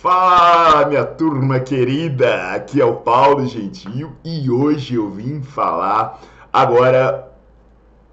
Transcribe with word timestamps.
Fala, 0.00 0.86
minha 0.86 1.04
turma 1.04 1.58
querida! 1.58 2.52
Aqui 2.52 2.80
é 2.80 2.84
o 2.84 2.94
Paulo 2.94 3.44
Gentil 3.48 4.12
e 4.24 4.48
hoje 4.48 4.94
eu 4.94 5.10
vim 5.10 5.42
falar 5.42 6.22
agora 6.52 7.28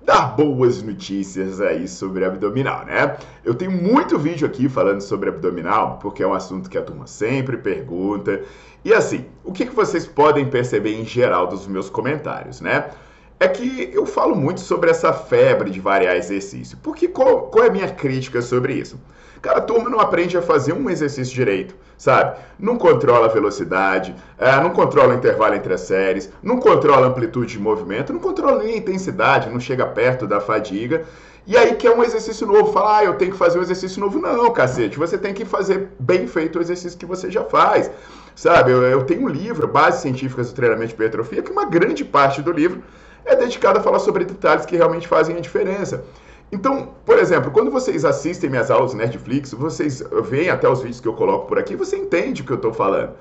dar 0.03 0.35
boas 0.35 0.81
notícias 0.81 1.61
aí 1.61 1.87
sobre 1.87 2.25
abdominal, 2.25 2.87
né? 2.87 3.17
Eu 3.43 3.53
tenho 3.53 3.69
muito 3.69 4.17
vídeo 4.17 4.47
aqui 4.47 4.67
falando 4.67 4.99
sobre 5.01 5.29
abdominal, 5.29 5.99
porque 6.01 6.23
é 6.23 6.27
um 6.27 6.33
assunto 6.33 6.71
que 6.71 6.77
a 6.79 6.81
turma 6.81 7.05
sempre 7.05 7.55
pergunta. 7.55 8.41
E 8.83 8.91
assim, 8.91 9.25
o 9.43 9.51
que, 9.51 9.67
que 9.67 9.75
vocês 9.75 10.07
podem 10.07 10.49
perceber 10.49 10.99
em 10.99 11.05
geral 11.05 11.45
dos 11.45 11.67
meus 11.67 11.87
comentários, 11.87 12.61
né? 12.61 12.89
É 13.39 13.47
que 13.47 13.89
eu 13.93 14.05
falo 14.05 14.35
muito 14.35 14.61
sobre 14.61 14.89
essa 14.89 15.11
febre 15.11 15.69
de 15.69 15.79
variar 15.79 16.15
exercício. 16.15 16.77
Porque 16.81 17.07
qual, 17.07 17.43
qual 17.43 17.65
é 17.65 17.67
a 17.67 17.71
minha 17.71 17.89
crítica 17.89 18.41
sobre 18.41 18.73
isso? 18.73 18.97
Cara, 19.41 19.59
a 19.59 19.61
turma 19.61 19.89
não 19.89 19.99
aprende 19.99 20.37
a 20.37 20.41
fazer 20.41 20.73
um 20.73 20.89
exercício 20.89 21.35
direito, 21.35 21.75
sabe? 21.97 22.39
Não 22.57 22.77
controla 22.77 23.27
a 23.27 23.29
velocidade, 23.29 24.15
é, 24.39 24.55
não 24.59 24.71
controla 24.71 25.13
o 25.13 25.17
intervalo 25.17 25.53
entre 25.53 25.71
as 25.71 25.81
séries, 25.81 26.31
não 26.41 26.59
controla 26.59 27.05
a 27.05 27.09
amplitude 27.09 27.53
de 27.53 27.59
movimento, 27.59 28.11
não 28.11 28.19
controla 28.19 28.63
nem 28.63 28.73
a 28.73 28.77
intensidade, 28.77 29.49
não 29.49 29.59
chega 29.59 29.85
perto 29.85 30.25
da 30.25 30.41
fadiga. 30.41 31.03
E 31.45 31.55
aí 31.55 31.75
quer 31.75 31.91
um 31.91 32.03
exercício 32.03 32.47
novo, 32.47 32.71
fala, 32.71 32.97
ah, 32.97 33.03
eu 33.03 33.13
tenho 33.15 33.33
que 33.33 33.37
fazer 33.37 33.59
um 33.59 33.61
exercício 33.61 34.01
novo. 34.01 34.17
Não, 34.17 34.51
cacete, 34.51 34.97
você 34.97 35.15
tem 35.15 35.31
que 35.31 35.45
fazer 35.45 35.89
bem 35.99 36.25
feito 36.25 36.57
o 36.57 36.61
exercício 36.61 36.97
que 36.97 37.05
você 37.05 37.29
já 37.29 37.43
faz. 37.43 37.91
Sabe, 38.35 38.71
eu, 38.71 38.81
eu 38.81 39.03
tenho 39.03 39.25
um 39.25 39.29
livro, 39.29 39.67
Bases 39.67 40.01
Científicas 40.01 40.49
do 40.49 40.55
Treinamento 40.55 40.87
de 40.87 40.93
Hipertrofia, 40.95 41.43
que 41.43 41.51
uma 41.51 41.65
grande 41.65 42.03
parte 42.03 42.41
do 42.41 42.51
livro 42.51 42.81
é 43.25 43.35
dedicada 43.35 43.79
a 43.79 43.83
falar 43.83 43.99
sobre 43.99 44.23
detalhes 44.23 44.65
que 44.65 44.75
realmente 44.75 45.07
fazem 45.07 45.35
a 45.35 45.39
diferença. 45.39 46.03
Então, 46.51 46.89
por 47.05 47.17
exemplo, 47.17 47.51
quando 47.51 47.71
vocês 47.71 48.05
assistem 48.05 48.49
minhas 48.49 48.69
aulas 48.69 48.93
no 48.93 48.99
Netflix, 48.99 49.51
vocês 49.51 50.03
veem 50.29 50.49
até 50.49 50.69
os 50.69 50.79
vídeos 50.79 51.01
que 51.01 51.07
eu 51.07 51.13
coloco 51.13 51.47
por 51.47 51.57
aqui, 51.57 51.75
você 51.75 51.97
entende 51.97 52.41
o 52.41 52.45
que 52.45 52.51
eu 52.51 52.57
estou 52.57 52.73
falando. 52.73 53.13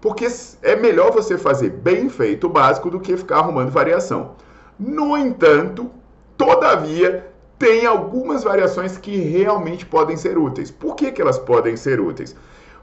Porque 0.00 0.26
é 0.62 0.76
melhor 0.76 1.12
você 1.12 1.38
fazer 1.38 1.70
bem 1.70 2.08
feito 2.08 2.46
o 2.46 2.50
básico 2.50 2.90
do 2.90 3.00
que 3.00 3.16
ficar 3.16 3.38
arrumando 3.38 3.70
variação. 3.70 4.32
No 4.78 5.16
entanto, 5.16 5.90
todavia, 6.36 7.30
tem 7.58 7.86
algumas 7.86 8.44
variações 8.44 8.98
que 8.98 9.16
realmente 9.16 9.86
podem 9.86 10.16
ser 10.16 10.36
úteis. 10.36 10.70
Por 10.70 10.94
que, 10.96 11.12
que 11.12 11.22
elas 11.22 11.38
podem 11.38 11.76
ser 11.76 12.00
úteis? 12.00 12.36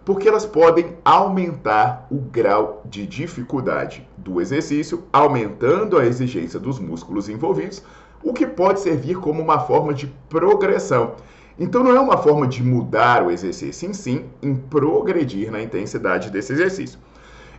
Porque 0.04 0.28
elas 0.28 0.46
podem 0.46 0.98
aumentar 1.06 2.08
o 2.10 2.18
grau 2.18 2.82
de 2.86 3.06
dificuldade 3.06 4.08
do 4.18 4.42
exercício, 4.42 5.04
aumentando 5.14 5.98
a 5.98 6.06
exigência 6.06 6.60
dos 6.60 6.80
músculos 6.80 7.30
envolvidos, 7.30 7.84
o 8.24 8.34
que 8.34 8.46
pode 8.46 8.80
servir 8.80 9.18
como 9.18 9.42
uma 9.42 9.60
forma 9.60 9.94
de 9.94 10.08
progressão. 10.30 11.16
Então 11.60 11.84
não 11.84 11.96
é 11.96 12.00
uma 12.00 12.18
forma 12.18 12.48
de 12.48 12.64
mudar 12.64 13.24
o 13.24 13.30
exercício, 13.30 13.90
em 13.90 13.94
sim 13.94 14.26
em 14.42 14.56
progredir 14.56 15.52
na 15.52 15.62
intensidade 15.62 16.30
desse 16.30 16.54
exercício. 16.54 17.00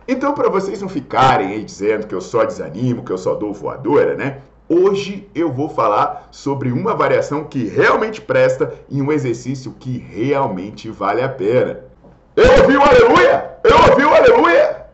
Então, 0.05 0.33
para 0.33 0.49
vocês 0.49 0.81
não 0.81 0.89
ficarem 0.89 1.47
aí 1.47 1.63
dizendo 1.63 2.07
que 2.07 2.13
eu 2.13 2.19
só 2.19 2.43
desanimo, 2.43 3.05
que 3.05 3.11
eu 3.11 3.17
só 3.17 3.35
dou 3.35 3.53
voadora, 3.53 4.15
né? 4.15 4.41
Hoje 4.67 5.29
eu 5.33 5.51
vou 5.51 5.69
falar 5.69 6.27
sobre 6.31 6.71
uma 6.71 6.93
variação 6.93 7.45
que 7.45 7.65
realmente 7.65 8.19
presta 8.19 8.73
em 8.89 9.01
um 9.01 9.11
exercício 9.11 9.73
que 9.79 9.97
realmente 9.97 10.89
vale 10.89 11.21
a 11.21 11.29
pena. 11.29 11.92
Eu 12.35 12.51
ouvi 12.63 12.75
o 12.75 12.81
aleluia? 12.81 13.59
Eu 13.63 13.77
ouvi 13.77 14.03
o 14.03 14.09
aleluia? 14.11 14.87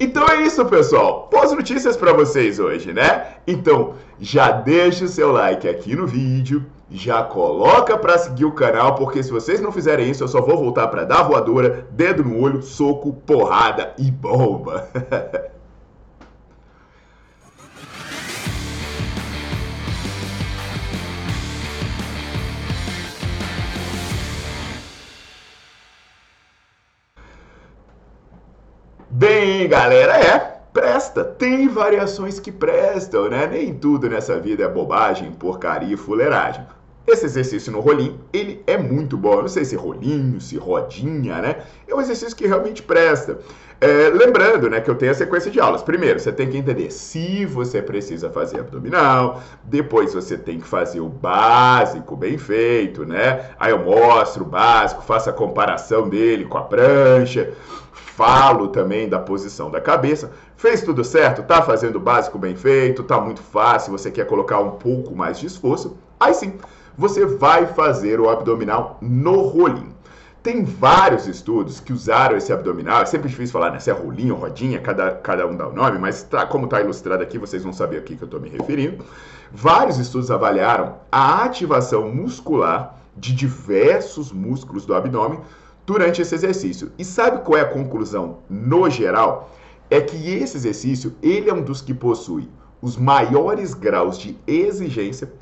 Então 0.00 0.26
é 0.28 0.40
isso, 0.46 0.64
pessoal. 0.64 1.28
Boas 1.30 1.52
notícias 1.52 1.94
para 1.94 2.14
vocês 2.14 2.58
hoje, 2.58 2.94
né? 2.94 3.34
Então, 3.46 3.96
já 4.18 4.50
deixa 4.50 5.04
o 5.04 5.08
seu 5.08 5.30
like 5.30 5.68
aqui 5.68 5.94
no 5.94 6.06
vídeo, 6.06 6.64
já 6.90 7.22
coloca 7.22 7.96
para 7.98 8.18
seguir 8.18 8.44
o 8.44 8.52
canal, 8.52 8.94
porque 8.94 9.22
se 9.22 9.30
vocês 9.30 9.60
não 9.60 9.72
fizerem 9.72 10.10
isso, 10.10 10.24
eu 10.24 10.28
só 10.28 10.40
vou 10.40 10.56
voltar 10.56 10.88
para 10.88 11.04
dar 11.04 11.22
voadora, 11.22 11.86
dedo 11.90 12.24
no 12.24 12.40
olho, 12.40 12.62
soco, 12.62 13.12
porrada 13.12 13.94
e 13.98 14.10
bomba. 14.10 14.88
Bem, 29.10 29.68
galera, 29.68 30.16
é, 30.16 30.38
presta. 30.72 31.24
Tem 31.24 31.66
variações 31.66 32.38
que 32.38 32.52
prestam, 32.52 33.28
né? 33.28 33.48
Nem 33.48 33.74
tudo 33.74 34.08
nessa 34.08 34.38
vida 34.38 34.62
é 34.62 34.68
bobagem, 34.68 35.32
porcaria 35.32 35.94
e 35.94 35.96
fuleiragem. 35.96 36.64
Esse 37.10 37.24
exercício 37.24 37.72
no 37.72 37.80
rolinho, 37.80 38.20
ele 38.32 38.62
é 38.66 38.76
muito 38.76 39.16
bom. 39.16 39.40
não 39.40 39.48
sei 39.48 39.64
se 39.64 39.74
rolinho, 39.74 40.38
se 40.42 40.58
rodinha, 40.58 41.40
né? 41.40 41.56
É 41.86 41.94
um 41.94 42.00
exercício 42.02 42.36
que 42.36 42.46
realmente 42.46 42.82
presta. 42.82 43.38
É, 43.80 44.10
lembrando, 44.10 44.68
né, 44.68 44.80
que 44.80 44.90
eu 44.90 44.94
tenho 44.94 45.12
a 45.12 45.14
sequência 45.14 45.50
de 45.50 45.58
aulas. 45.58 45.82
Primeiro, 45.82 46.20
você 46.20 46.30
tem 46.30 46.50
que 46.50 46.58
entender 46.58 46.90
se 46.90 47.46
você 47.46 47.80
precisa 47.80 48.28
fazer 48.28 48.60
abdominal. 48.60 49.40
Depois, 49.64 50.12
você 50.12 50.36
tem 50.36 50.60
que 50.60 50.66
fazer 50.66 51.00
o 51.00 51.08
básico 51.08 52.14
bem 52.14 52.36
feito, 52.36 53.06
né? 53.06 53.52
Aí 53.58 53.70
eu 53.70 53.78
mostro 53.78 54.44
o 54.44 54.46
básico, 54.46 55.02
faço 55.02 55.30
a 55.30 55.32
comparação 55.32 56.08
dele 56.08 56.44
com 56.44 56.58
a 56.58 56.62
prancha 56.62 57.54
falo 58.18 58.66
também 58.66 59.08
da 59.08 59.20
posição 59.20 59.70
da 59.70 59.80
cabeça. 59.80 60.32
Fez 60.56 60.82
tudo 60.82 61.04
certo? 61.04 61.44
Tá 61.44 61.62
fazendo 61.62 61.96
o 61.96 62.00
básico 62.00 62.36
bem 62.36 62.56
feito? 62.56 63.04
Tá 63.04 63.20
muito 63.20 63.40
fácil? 63.40 63.92
Você 63.92 64.10
quer 64.10 64.26
colocar 64.26 64.58
um 64.58 64.72
pouco 64.72 65.14
mais 65.14 65.38
de 65.38 65.46
esforço? 65.46 65.96
Aí 66.20 66.34
sim, 66.34 66.54
você 66.96 67.24
vai 67.24 67.66
fazer 67.66 68.20
o 68.20 68.28
abdominal 68.28 68.98
no 69.00 69.42
rolinho. 69.42 69.96
Tem 70.42 70.64
vários 70.64 71.26
estudos 71.26 71.78
que 71.78 71.92
usaram 71.92 72.36
esse 72.36 72.52
abdominal. 72.52 73.02
É 73.02 73.06
sempre 73.06 73.28
difícil 73.28 73.52
falar 73.52 73.70
né, 73.70 73.78
se 73.78 73.90
é 73.90 73.92
rolinho 73.92 74.34
rodinha, 74.34 74.80
cada, 74.80 75.12
cada 75.12 75.46
um 75.46 75.56
dá 75.56 75.66
o 75.68 75.70
um 75.70 75.74
nome, 75.74 75.98
mas 75.98 76.22
tá, 76.22 76.46
como 76.46 76.64
está 76.64 76.80
ilustrado 76.80 77.22
aqui, 77.22 77.38
vocês 77.38 77.62
vão 77.62 77.72
saber 77.72 77.98
aqui 77.98 78.16
que 78.16 78.22
eu 78.22 78.26
estou 78.26 78.40
me 78.40 78.48
referindo. 78.48 79.04
Vários 79.52 79.98
estudos 79.98 80.30
avaliaram 80.30 80.96
a 81.10 81.44
ativação 81.44 82.08
muscular 82.10 82.98
de 83.16 83.34
diversos 83.34 84.32
músculos 84.32 84.86
do 84.86 84.94
abdômen 84.94 85.40
durante 85.84 86.22
esse 86.22 86.34
exercício. 86.34 86.92
E 86.98 87.04
sabe 87.04 87.44
qual 87.44 87.58
é 87.58 87.62
a 87.62 87.68
conclusão 87.72 88.38
no 88.48 88.88
geral? 88.88 89.50
É 89.90 90.00
que 90.00 90.30
esse 90.30 90.56
exercício, 90.56 91.14
ele 91.22 91.50
é 91.50 91.54
um 91.54 91.62
dos 91.62 91.80
que 91.80 91.94
possui 91.94 92.48
os 92.80 92.96
maiores 92.96 93.74
graus 93.74 94.18
de 94.18 94.38
exigência 94.46 95.32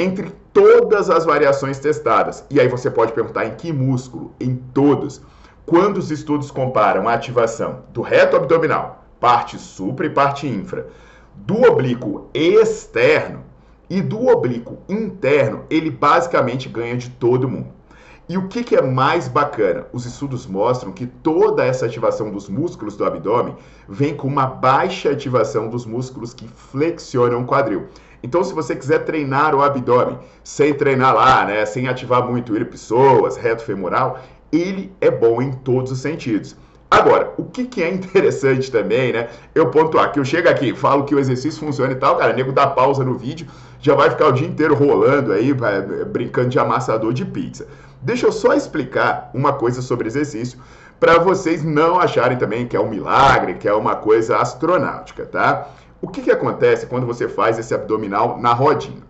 entre 0.00 0.32
todas 0.52 1.10
as 1.10 1.24
variações 1.24 1.78
testadas. 1.78 2.44
E 2.50 2.58
aí 2.58 2.68
você 2.68 2.90
pode 2.90 3.12
perguntar 3.12 3.44
em 3.46 3.54
que 3.54 3.72
músculo? 3.72 4.32
Em 4.40 4.56
todos. 4.56 5.20
Quando 5.66 5.98
os 5.98 6.10
estudos 6.10 6.50
comparam 6.50 7.08
a 7.08 7.14
ativação 7.14 7.84
do 7.92 8.00
reto 8.00 8.34
abdominal, 8.34 9.04
parte 9.20 9.58
supra 9.58 10.06
e 10.06 10.10
parte 10.10 10.48
infra, 10.48 10.88
do 11.36 11.62
oblíquo 11.62 12.28
externo 12.34 13.44
e 13.88 14.00
do 14.00 14.26
oblíquo 14.28 14.78
interno, 14.88 15.64
ele 15.68 15.90
basicamente 15.90 16.68
ganha 16.68 16.96
de 16.96 17.10
todo 17.10 17.48
mundo. 17.48 17.80
E 18.28 18.38
o 18.38 18.46
que, 18.46 18.62
que, 18.62 18.76
é 18.76 18.82
mais 18.82 19.26
bacana? 19.26 19.86
Os 19.92 20.06
estudos 20.06 20.46
mostram 20.46 20.92
que 20.92 21.04
toda 21.04 21.64
essa 21.64 21.86
ativação 21.86 22.30
dos 22.30 22.48
músculos 22.48 22.96
do 22.96 23.04
abdômen 23.04 23.56
vem 23.88 24.14
com 24.14 24.28
uma 24.28 24.46
baixa 24.46 25.10
ativação 25.10 25.68
dos 25.68 25.84
músculos 25.84 26.32
que 26.32 26.46
flexionam 26.46 27.42
o 27.42 27.46
quadril. 27.46 27.88
Então, 28.22 28.44
se 28.44 28.52
você 28.52 28.76
quiser 28.76 29.00
treinar 29.00 29.54
o 29.54 29.62
abdômen 29.62 30.18
sem 30.44 30.74
treinar 30.74 31.14
lá, 31.14 31.44
né, 31.44 31.64
sem 31.64 31.88
ativar 31.88 32.26
muito 32.28 32.54
ele, 32.54 32.64
pessoas, 32.64 33.36
reto 33.36 33.64
femoral, 33.64 34.20
ele 34.52 34.92
é 35.00 35.10
bom 35.10 35.40
em 35.40 35.52
todos 35.52 35.92
os 35.92 36.00
sentidos. 36.00 36.56
Agora, 36.90 37.32
o 37.36 37.44
que, 37.44 37.66
que 37.66 37.82
é 37.82 37.88
interessante 37.88 38.70
também, 38.72 39.12
né? 39.12 39.28
Eu 39.54 39.70
pontuar 39.70 40.10
que 40.12 40.18
eu 40.18 40.24
chego 40.24 40.48
aqui, 40.48 40.74
falo 40.74 41.04
que 41.04 41.14
o 41.14 41.20
exercício 41.20 41.60
funciona 41.60 41.92
e 41.92 41.96
tal, 41.96 42.16
cara, 42.16 42.32
nego 42.32 42.50
dá 42.50 42.66
pausa 42.66 43.04
no 43.04 43.16
vídeo, 43.16 43.46
já 43.80 43.94
vai 43.94 44.10
ficar 44.10 44.26
o 44.26 44.32
dia 44.32 44.46
inteiro 44.46 44.74
rolando 44.74 45.32
aí, 45.32 45.52
vai, 45.52 45.80
brincando 45.80 46.48
de 46.48 46.58
amassador 46.58 47.12
de 47.12 47.24
pizza. 47.24 47.66
Deixa 48.02 48.26
eu 48.26 48.32
só 48.32 48.54
explicar 48.54 49.30
uma 49.32 49.52
coisa 49.52 49.80
sobre 49.80 50.08
exercício 50.08 50.58
para 50.98 51.18
vocês 51.18 51.64
não 51.64 51.98
acharem 51.98 52.36
também 52.36 52.66
que 52.66 52.76
é 52.76 52.80
um 52.80 52.90
milagre, 52.90 53.54
que 53.54 53.68
é 53.68 53.72
uma 53.72 53.96
coisa 53.96 54.36
astronáutica, 54.36 55.24
tá? 55.24 55.68
O 56.02 56.08
que, 56.08 56.22
que 56.22 56.30
acontece 56.30 56.86
quando 56.86 57.06
você 57.06 57.28
faz 57.28 57.58
esse 57.58 57.74
abdominal 57.74 58.38
na 58.38 58.54
rodinha? 58.54 59.02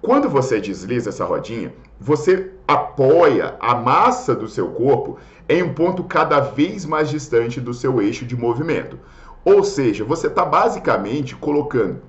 Quando 0.00 0.28
você 0.28 0.58
desliza 0.58 1.10
essa 1.10 1.24
rodinha, 1.24 1.74
você 2.00 2.52
apoia 2.66 3.56
a 3.60 3.74
massa 3.74 4.34
do 4.34 4.48
seu 4.48 4.68
corpo 4.68 5.18
em 5.46 5.62
um 5.62 5.74
ponto 5.74 6.02
cada 6.04 6.40
vez 6.40 6.86
mais 6.86 7.10
distante 7.10 7.60
do 7.60 7.74
seu 7.74 8.00
eixo 8.00 8.24
de 8.24 8.34
movimento. 8.34 8.98
Ou 9.44 9.62
seja, 9.62 10.02
você 10.04 10.28
está 10.28 10.44
basicamente 10.44 11.36
colocando 11.36 12.00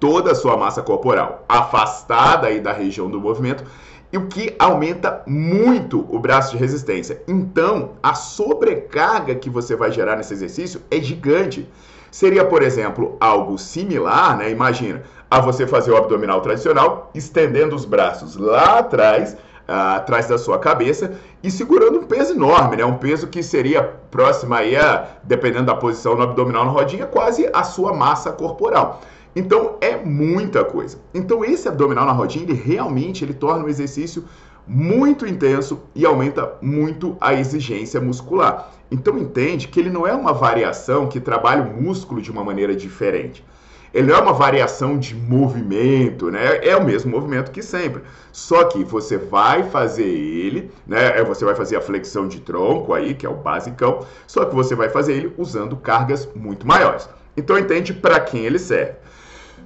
toda 0.00 0.32
a 0.32 0.34
sua 0.34 0.56
massa 0.56 0.82
corporal 0.82 1.44
afastada 1.48 2.48
aí 2.48 2.60
da 2.60 2.72
região 2.72 3.08
do 3.08 3.20
movimento 3.20 3.64
e 4.12 4.18
o 4.18 4.26
que 4.26 4.54
aumenta 4.58 5.22
muito 5.26 6.06
o 6.08 6.18
braço 6.18 6.52
de 6.52 6.56
resistência. 6.56 7.22
Então, 7.26 7.92
a 8.02 8.14
sobrecarga 8.14 9.34
que 9.34 9.50
você 9.50 9.76
vai 9.76 9.90
gerar 9.90 10.16
nesse 10.16 10.34
exercício 10.34 10.80
é 10.90 11.00
gigante. 11.00 11.68
Seria, 12.14 12.44
por 12.44 12.62
exemplo, 12.62 13.16
algo 13.18 13.58
similar, 13.58 14.38
né? 14.38 14.48
Imagina, 14.48 15.02
a 15.28 15.40
você 15.40 15.66
fazer 15.66 15.90
o 15.90 15.96
abdominal 15.96 16.40
tradicional, 16.40 17.10
estendendo 17.12 17.74
os 17.74 17.84
braços 17.84 18.36
lá 18.36 18.78
atrás, 18.78 19.32
uh, 19.68 19.96
atrás 19.96 20.28
da 20.28 20.38
sua 20.38 20.56
cabeça 20.60 21.14
e 21.42 21.50
segurando 21.50 21.98
um 21.98 22.04
peso 22.04 22.34
enorme, 22.34 22.76
né? 22.76 22.84
Um 22.84 22.98
peso 22.98 23.26
que 23.26 23.42
seria 23.42 23.82
próximo 24.12 24.54
aí 24.54 24.76
a, 24.76 25.08
dependendo 25.24 25.66
da 25.66 25.74
posição 25.74 26.14
no 26.14 26.22
abdominal 26.22 26.64
na 26.64 26.70
rodinha, 26.70 27.04
quase 27.04 27.50
a 27.52 27.64
sua 27.64 27.92
massa 27.92 28.30
corporal. 28.30 29.00
Então 29.34 29.76
é 29.80 29.96
muita 29.96 30.64
coisa. 30.64 30.98
Então 31.12 31.44
esse 31.44 31.66
abdominal 31.66 32.06
na 32.06 32.12
rodinha, 32.12 32.44
ele 32.44 32.54
realmente 32.54 33.24
ele 33.24 33.34
torna 33.34 33.64
o 33.64 33.68
exercício 33.68 34.22
muito 34.66 35.26
intenso 35.26 35.82
e 35.94 36.06
aumenta 36.06 36.54
muito 36.60 37.16
a 37.20 37.34
exigência 37.34 38.00
muscular. 38.00 38.70
Então 38.90 39.18
entende 39.18 39.68
que 39.68 39.78
ele 39.80 39.90
não 39.90 40.06
é 40.06 40.12
uma 40.12 40.32
variação 40.32 41.08
que 41.08 41.20
trabalha 41.20 41.62
o 41.62 41.82
músculo 41.82 42.20
de 42.20 42.30
uma 42.30 42.44
maneira 42.44 42.74
diferente. 42.74 43.44
Ele 43.92 44.08
não 44.08 44.16
é 44.16 44.20
uma 44.20 44.32
variação 44.32 44.98
de 44.98 45.14
movimento, 45.14 46.28
né? 46.28 46.58
É 46.66 46.76
o 46.76 46.84
mesmo 46.84 47.12
movimento 47.12 47.52
que 47.52 47.62
sempre. 47.62 48.02
Só 48.32 48.64
que 48.64 48.82
você 48.82 49.16
vai 49.16 49.62
fazer 49.70 50.08
ele, 50.08 50.72
né? 50.84 51.18
É, 51.18 51.22
você 51.22 51.44
vai 51.44 51.54
fazer 51.54 51.76
a 51.76 51.80
flexão 51.80 52.26
de 52.26 52.40
tronco 52.40 52.92
aí, 52.92 53.14
que 53.14 53.24
é 53.24 53.28
o 53.28 53.34
basicão, 53.34 54.04
só 54.26 54.44
que 54.44 54.54
você 54.54 54.74
vai 54.74 54.88
fazer 54.88 55.14
ele 55.14 55.32
usando 55.38 55.76
cargas 55.76 56.28
muito 56.34 56.66
maiores. 56.66 57.08
Então 57.36 57.56
entende 57.56 57.94
para 57.94 58.18
quem 58.18 58.44
ele 58.44 58.58
serve. 58.58 59.03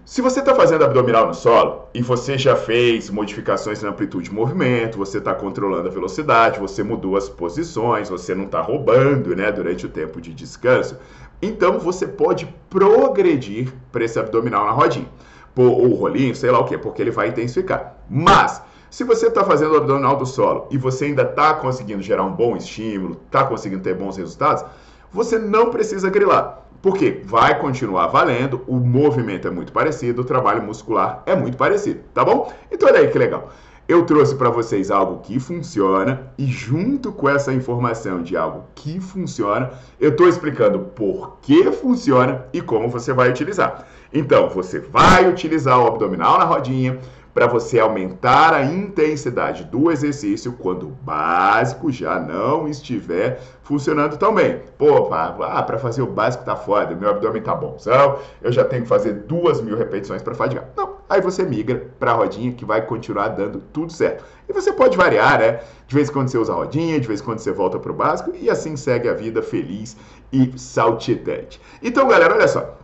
Se 0.08 0.22
você 0.22 0.40
está 0.40 0.54
fazendo 0.54 0.86
abdominal 0.86 1.26
no 1.26 1.34
solo 1.34 1.84
e 1.92 2.00
você 2.00 2.38
já 2.38 2.56
fez 2.56 3.10
modificações 3.10 3.82
na 3.82 3.90
amplitude 3.90 4.30
de 4.30 4.34
movimento, 4.34 4.96
você 4.96 5.18
está 5.18 5.34
controlando 5.34 5.86
a 5.86 5.92
velocidade, 5.92 6.58
você 6.58 6.82
mudou 6.82 7.14
as 7.14 7.28
posições, 7.28 8.08
você 8.08 8.34
não 8.34 8.44
está 8.44 8.58
roubando 8.62 9.36
né, 9.36 9.52
durante 9.52 9.84
o 9.84 9.88
tempo 9.90 10.18
de 10.18 10.32
descanso, 10.32 10.96
então 11.42 11.78
você 11.78 12.06
pode 12.06 12.46
progredir 12.70 13.70
para 13.92 14.02
esse 14.02 14.18
abdominal 14.18 14.64
na 14.64 14.70
rodinha. 14.70 15.10
Ou 15.54 15.92
rolinho, 15.92 16.34
sei 16.34 16.50
lá 16.50 16.58
o 16.58 16.64
que, 16.64 16.78
porque 16.78 17.02
ele 17.02 17.10
vai 17.10 17.28
intensificar. 17.28 17.98
Mas, 18.08 18.62
se 18.88 19.04
você 19.04 19.26
está 19.26 19.44
fazendo 19.44 19.74
o 19.74 19.76
abdominal 19.76 20.16
do 20.16 20.24
solo 20.24 20.68
e 20.70 20.78
você 20.78 21.04
ainda 21.04 21.22
está 21.22 21.52
conseguindo 21.52 22.00
gerar 22.00 22.24
um 22.24 22.32
bom 22.32 22.56
estímulo, 22.56 23.20
está 23.26 23.44
conseguindo 23.44 23.82
ter 23.82 23.94
bons 23.94 24.16
resultados, 24.16 24.64
você 25.12 25.38
não 25.38 25.68
precisa 25.70 26.08
grilar. 26.08 26.66
Porque 26.80 27.22
vai 27.24 27.58
continuar 27.58 28.06
valendo, 28.06 28.62
o 28.66 28.76
movimento 28.76 29.48
é 29.48 29.50
muito 29.50 29.72
parecido, 29.72 30.22
o 30.22 30.24
trabalho 30.24 30.62
muscular 30.62 31.22
é 31.26 31.34
muito 31.34 31.56
parecido, 31.56 32.00
tá 32.14 32.24
bom? 32.24 32.52
Então 32.70 32.88
olha 32.88 33.00
aí 33.00 33.08
que 33.08 33.18
legal. 33.18 33.50
Eu 33.88 34.04
trouxe 34.04 34.34
para 34.34 34.50
vocês 34.50 34.90
algo 34.90 35.22
que 35.22 35.40
funciona 35.40 36.30
e 36.36 36.46
junto 36.46 37.10
com 37.10 37.26
essa 37.26 37.54
informação 37.54 38.22
de 38.22 38.36
algo 38.36 38.66
que 38.74 39.00
funciona, 39.00 39.70
eu 39.98 40.10
estou 40.10 40.28
explicando 40.28 40.80
por 40.80 41.38
que 41.40 41.72
funciona 41.72 42.44
e 42.52 42.60
como 42.60 42.90
você 42.90 43.14
vai 43.14 43.30
utilizar. 43.30 43.86
Então, 44.12 44.50
você 44.50 44.78
vai 44.78 45.26
utilizar 45.26 45.80
o 45.80 45.86
abdominal 45.86 46.38
na 46.38 46.44
rodinha, 46.44 46.98
para 47.38 47.46
você 47.46 47.78
aumentar 47.78 48.52
a 48.52 48.64
intensidade 48.64 49.62
do 49.62 49.92
exercício 49.92 50.54
quando 50.54 50.88
o 50.88 50.90
básico 50.90 51.92
já 51.92 52.18
não 52.18 52.66
estiver 52.66 53.40
funcionando 53.62 54.16
tão 54.16 54.34
bem. 54.34 54.60
Pô, 54.76 55.14
ah, 55.14 55.62
para 55.62 55.78
fazer 55.78 56.02
o 56.02 56.06
básico 56.08 56.44
tá 56.44 56.56
foda, 56.56 56.96
meu 56.96 57.08
abdômen 57.08 57.40
tá 57.40 57.54
bom, 57.54 57.76
então 57.80 58.18
eu 58.42 58.50
já 58.50 58.64
tenho 58.64 58.82
que 58.82 58.88
fazer 58.88 59.12
duas 59.12 59.60
mil 59.60 59.76
repetições 59.76 60.20
para 60.20 60.34
fadigar. 60.34 60.64
Não, 60.76 60.96
aí 61.08 61.20
você 61.20 61.44
migra 61.44 61.86
para 62.00 62.10
a 62.10 62.14
rodinha 62.14 62.50
que 62.50 62.64
vai 62.64 62.84
continuar 62.84 63.28
dando 63.28 63.60
tudo 63.72 63.92
certo. 63.92 64.24
E 64.48 64.52
você 64.52 64.72
pode 64.72 64.96
variar, 64.96 65.38
né? 65.38 65.60
De 65.86 65.94
vez 65.94 66.08
em 66.08 66.12
quando 66.12 66.30
você 66.30 66.38
usa 66.38 66.52
a 66.52 66.56
rodinha, 66.56 66.98
de 66.98 67.06
vez 67.06 67.20
em 67.20 67.24
quando 67.24 67.38
você 67.38 67.52
volta 67.52 67.78
para 67.78 67.92
o 67.92 67.94
básico 67.94 68.32
e 68.34 68.50
assim 68.50 68.74
segue 68.74 69.08
a 69.08 69.14
vida 69.14 69.42
feliz 69.42 69.96
e 70.32 70.52
saltitante. 70.56 71.60
Então, 71.80 72.08
galera, 72.08 72.34
olha 72.34 72.48
só. 72.48 72.76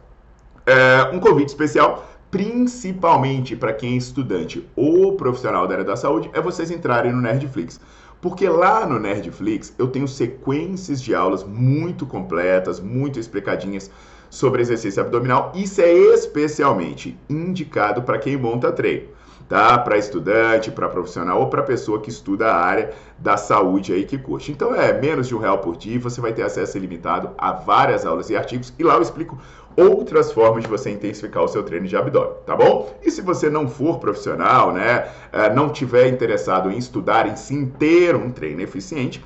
É, 0.64 1.10
um 1.12 1.18
convite 1.18 1.48
especial 1.48 2.04
principalmente 2.34 3.54
para 3.54 3.72
quem 3.72 3.94
é 3.94 3.96
estudante 3.96 4.68
ou 4.74 5.14
profissional 5.14 5.68
da 5.68 5.74
área 5.74 5.84
da 5.84 5.94
saúde, 5.94 6.28
é 6.32 6.40
vocês 6.40 6.68
entrarem 6.68 7.12
no 7.12 7.20
Nerdflix. 7.20 7.78
Porque 8.20 8.48
lá 8.48 8.84
no 8.84 8.98
Nerdflix 8.98 9.72
eu 9.78 9.86
tenho 9.86 10.08
sequências 10.08 11.00
de 11.00 11.14
aulas 11.14 11.44
muito 11.44 12.04
completas, 12.04 12.80
muito 12.80 13.20
explicadinhas 13.20 13.88
sobre 14.28 14.62
exercício 14.62 15.00
abdominal. 15.00 15.52
Isso 15.54 15.80
é 15.80 15.92
especialmente 15.92 17.16
indicado 17.30 18.02
para 18.02 18.18
quem 18.18 18.36
monta 18.36 18.72
treino 18.72 19.10
tá? 19.48 19.78
Para 19.78 19.98
estudante, 19.98 20.70
para 20.70 20.88
profissional 20.88 21.40
ou 21.40 21.48
para 21.48 21.62
pessoa 21.62 22.00
que 22.00 22.10
estuda 22.10 22.46
a 22.46 22.56
área 22.56 22.92
da 23.18 23.36
saúde 23.36 23.92
aí 23.92 24.04
que 24.04 24.18
curte. 24.18 24.52
Então 24.52 24.74
é 24.74 24.92
menos 24.92 25.28
de 25.28 25.34
um 25.34 25.38
real 25.38 25.58
por 25.58 25.76
dia, 25.76 25.98
você 25.98 26.20
vai 26.20 26.32
ter 26.32 26.42
acesso 26.42 26.76
ilimitado 26.76 27.30
a 27.36 27.52
várias 27.52 28.04
aulas 28.06 28.30
e 28.30 28.36
artigos 28.36 28.72
e 28.78 28.82
lá 28.82 28.94
eu 28.94 29.02
explico 29.02 29.38
outras 29.76 30.30
formas 30.32 30.62
de 30.62 30.70
você 30.70 30.90
intensificar 30.90 31.42
o 31.42 31.48
seu 31.48 31.62
treino 31.62 31.86
de 31.86 31.96
abdômen, 31.96 32.34
tá 32.46 32.54
bom? 32.56 32.94
E 33.02 33.10
se 33.10 33.20
você 33.20 33.50
não 33.50 33.68
for 33.68 33.98
profissional, 33.98 34.72
né, 34.72 35.08
é, 35.32 35.52
não 35.52 35.70
tiver 35.70 36.08
interessado 36.08 36.70
em 36.70 36.78
estudar 36.78 37.26
em 37.26 37.36
sim 37.36 37.66
ter 37.66 38.14
um 38.14 38.30
treino 38.30 38.62
eficiente, 38.62 39.24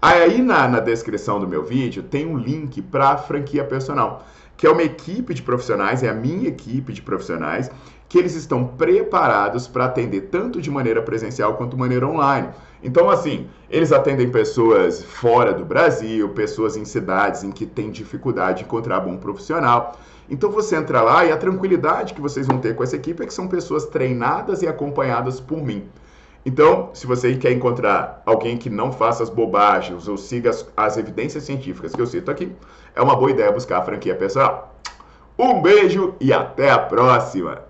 aí 0.00 0.42
na, 0.42 0.68
na 0.68 0.80
descrição 0.80 1.40
do 1.40 1.48
meu 1.48 1.64
vídeo 1.64 2.02
tem 2.02 2.26
um 2.26 2.36
link 2.36 2.82
para 2.82 3.10
a 3.10 3.16
franquia 3.16 3.64
personal, 3.64 4.24
que 4.56 4.66
é 4.66 4.70
uma 4.70 4.82
equipe 4.82 5.34
de 5.34 5.42
profissionais, 5.42 6.02
é 6.02 6.08
a 6.08 6.14
minha 6.14 6.48
equipe 6.48 6.92
de 6.92 7.02
profissionais 7.02 7.70
que 8.08 8.18
eles 8.18 8.34
estão 8.34 8.64
preparados 8.64 9.66
para 9.66 9.86
atender 9.86 10.22
tanto 10.22 10.60
de 10.60 10.70
maneira 10.70 11.02
presencial 11.02 11.54
quanto 11.54 11.72
de 11.72 11.76
maneira 11.76 12.06
online. 12.06 12.48
Então, 12.82 13.10
assim, 13.10 13.48
eles 13.68 13.90
atendem 13.90 14.30
pessoas 14.30 15.02
fora 15.02 15.52
do 15.52 15.64
Brasil, 15.64 16.28
pessoas 16.30 16.76
em 16.76 16.84
cidades 16.84 17.42
em 17.42 17.50
que 17.50 17.66
tem 17.66 17.90
dificuldade 17.90 18.58
de 18.58 18.64
encontrar 18.64 19.00
bom 19.00 19.16
profissional. 19.16 19.98
Então, 20.28 20.50
você 20.50 20.76
entra 20.76 21.02
lá 21.02 21.24
e 21.24 21.32
a 21.32 21.36
tranquilidade 21.36 22.14
que 22.14 22.20
vocês 22.20 22.46
vão 22.46 22.58
ter 22.58 22.76
com 22.76 22.84
essa 22.84 22.96
equipe 22.96 23.22
é 23.22 23.26
que 23.26 23.34
são 23.34 23.48
pessoas 23.48 23.86
treinadas 23.86 24.62
e 24.62 24.68
acompanhadas 24.68 25.40
por 25.40 25.62
mim. 25.62 25.88
Então, 26.44 26.90
se 26.94 27.08
você 27.08 27.34
quer 27.34 27.50
encontrar 27.50 28.22
alguém 28.24 28.56
que 28.56 28.70
não 28.70 28.92
faça 28.92 29.24
as 29.24 29.28
bobagens 29.28 30.06
ou 30.06 30.16
siga 30.16 30.50
as, 30.50 30.64
as 30.76 30.96
evidências 30.96 31.42
científicas 31.42 31.92
que 31.92 32.00
eu 32.00 32.06
cito 32.06 32.30
aqui, 32.30 32.52
é 32.94 33.02
uma 33.02 33.16
boa 33.16 33.32
ideia 33.32 33.50
buscar 33.50 33.78
a 33.78 33.82
franquia 33.82 34.14
pessoal. 34.14 34.76
Um 35.36 35.60
beijo 35.60 36.14
e 36.20 36.32
até 36.32 36.70
a 36.70 36.78
próxima! 36.78 37.62